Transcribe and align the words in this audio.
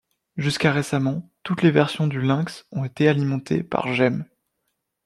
Jusqu'à 0.35 0.71
récemment, 0.71 1.29
toutes 1.43 1.61
les 1.61 1.69
versions 1.69 2.07
du 2.07 2.19
Lynx 2.23 2.65
ont 2.71 2.83
été 2.85 3.07
alimentées 3.07 3.61
par 3.61 3.93
Gem. 3.93 4.25